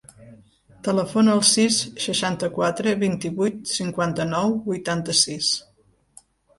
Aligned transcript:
Telefona 0.87 1.35
al 1.39 1.43
sis, 1.49 1.77
seixanta-quatre, 2.07 2.97
vint-i-vuit, 3.05 3.63
cinquanta-nou, 3.77 4.61
vuitanta-sis. 4.69 5.57